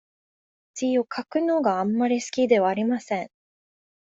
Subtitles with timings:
[0.73, 3.29] 字を書くのがあまり好きではありません。